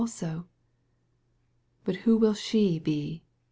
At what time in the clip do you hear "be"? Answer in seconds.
2.79-3.21